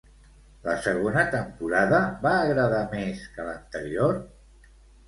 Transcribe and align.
La 0.63 0.73
segona 0.85 1.25
temporada 1.35 2.01
va 2.27 2.33
agradar 2.47 2.83
més 2.99 3.25
que 3.37 3.51
l'anterior? 3.51 4.23